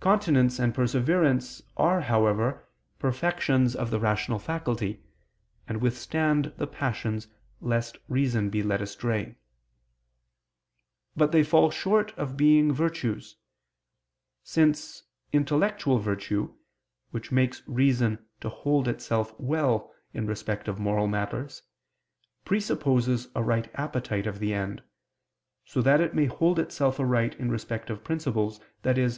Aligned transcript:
Continency 0.00 0.58
and 0.62 0.74
perseverance 0.74 1.60
are, 1.76 2.00
however, 2.00 2.64
perfections 2.98 3.76
of 3.76 3.90
the 3.90 4.00
rational 4.00 4.38
faculty, 4.38 5.02
and 5.68 5.82
withstand 5.82 6.54
the 6.56 6.66
passions 6.66 7.28
lest 7.60 7.98
reason 8.08 8.48
be 8.48 8.62
led 8.62 8.80
astray. 8.80 9.34
But 11.14 11.30
they 11.30 11.42
fall 11.42 11.70
short 11.70 12.14
of 12.16 12.38
being 12.38 12.72
virtues: 12.72 13.36
since 14.42 15.02
intellectual 15.30 15.98
virtue, 15.98 16.54
which 17.10 17.30
makes 17.30 17.62
reason 17.68 18.20
to 18.40 18.48
hold 18.48 18.88
itself 18.88 19.38
well 19.38 19.92
in 20.14 20.26
respect 20.26 20.68
of 20.68 20.78
moral 20.80 21.06
matters, 21.06 21.64
presupposes 22.46 23.28
a 23.34 23.42
right 23.42 23.70
appetite 23.74 24.26
of 24.26 24.38
the 24.38 24.54
end, 24.54 24.82
so 25.66 25.82
that 25.82 26.00
it 26.00 26.14
may 26.14 26.24
hold 26.24 26.58
itself 26.58 26.98
aright 26.98 27.34
in 27.34 27.50
respect 27.50 27.90
of 27.90 28.02
principles, 28.02 28.58
i.e. 28.82 29.10